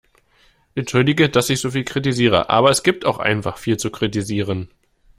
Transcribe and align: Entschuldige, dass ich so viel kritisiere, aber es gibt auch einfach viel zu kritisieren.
Entschuldige, 0.73 1.29
dass 1.29 1.51
ich 1.51 1.59
so 1.61 1.69
viel 1.69 1.83
kritisiere, 1.83 2.49
aber 2.49 2.71
es 2.71 2.81
gibt 2.81 3.05
auch 3.05 3.19
einfach 3.19 3.59
viel 3.59 3.77
zu 3.77 3.91
kritisieren. 3.91 4.69